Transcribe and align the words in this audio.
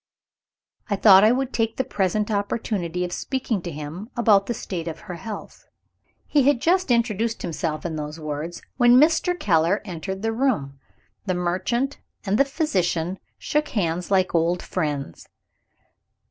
I 0.89 0.95
thought 0.95 1.23
I 1.23 1.31
would 1.31 1.53
take 1.53 1.77
the 1.77 1.83
present 1.83 2.31
opportunity 2.31 3.05
of 3.05 3.11
speaking 3.13 3.61
to 3.61 3.69
him 3.69 4.09
about 4.17 4.47
the 4.47 4.53
state 4.55 4.87
of 4.87 5.01
her 5.01 5.13
health." 5.13 5.67
He 6.25 6.41
had 6.41 6.59
just 6.59 6.89
introduced 6.89 7.43
himself 7.43 7.85
in 7.85 7.97
those 7.97 8.19
words, 8.19 8.63
when 8.77 8.97
Mr. 8.99 9.39
Keller 9.39 9.79
entered 9.85 10.23
the 10.23 10.33
room. 10.33 10.79
The 11.27 11.35
merchant 11.35 11.99
and 12.25 12.39
the 12.39 12.45
physician 12.45 13.19
shook 13.37 13.67
hands 13.67 14.09
like 14.09 14.33
old 14.33 14.63
friends. 14.63 15.27